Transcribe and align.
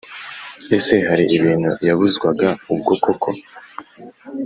ese 0.77 0.95
hari 1.09 1.25
ibintu 1.37 1.69
yabuzwaga 1.87 2.47
ubwo 2.73 2.93
koko? 3.03 3.29